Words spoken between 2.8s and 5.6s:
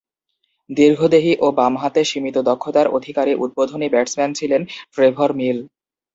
অধিকারী উদ্বোধনী ব্যাটসম্যান ছিলেন ট্রেভর মিল।